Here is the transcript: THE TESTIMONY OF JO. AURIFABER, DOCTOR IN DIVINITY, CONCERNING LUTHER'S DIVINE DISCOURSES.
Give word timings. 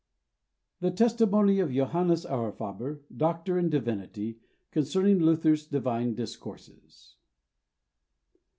THE 0.79 0.89
TESTIMONY 0.89 1.59
OF 1.59 1.71
JO. 1.73 1.83
AURIFABER, 1.85 3.01
DOCTOR 3.15 3.59
IN 3.59 3.69
DIVINITY, 3.69 4.39
CONCERNING 4.71 5.19
LUTHER'S 5.19 5.67
DIVINE 5.67 6.15
DISCOURSES. 6.15 7.17